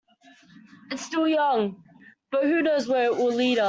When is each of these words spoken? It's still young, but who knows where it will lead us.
It's 0.91 1.01
still 1.05 1.27
young, 1.27 1.83
but 2.31 2.43
who 2.43 2.61
knows 2.61 2.87
where 2.87 3.05
it 3.05 3.17
will 3.17 3.33
lead 3.33 3.57
us. 3.59 3.59